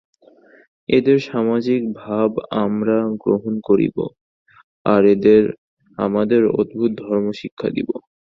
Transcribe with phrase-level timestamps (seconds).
[0.89, 2.29] এদের সামাজিক ভাব
[2.63, 3.95] আমরা গ্রহণ করিব,
[4.85, 5.43] আর এদের
[5.97, 7.89] আমাদের অদ্ভুত ধর্ম শিক্ষা দিব।